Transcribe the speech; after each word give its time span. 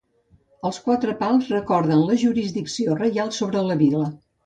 Els 0.69 0.79
quatre 0.85 1.13
pals 1.19 1.53
recorden 1.57 2.03
la 2.09 2.19
jurisdicció 2.25 3.01
reial 3.07 3.35
sobre 3.41 3.67
la 3.71 3.83
vila. 3.87 4.15